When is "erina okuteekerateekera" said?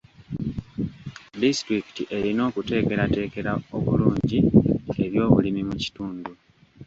2.17-3.51